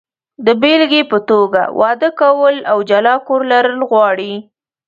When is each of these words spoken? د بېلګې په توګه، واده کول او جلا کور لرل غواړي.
د 0.45 0.47
بېلګې 0.61 1.01
په 1.11 1.17
توګه، 1.29 1.61
واده 1.79 2.09
کول 2.21 2.55
او 2.71 2.77
جلا 2.89 3.15
کور 3.27 3.41
لرل 3.53 3.79
غواړي. 3.89 4.33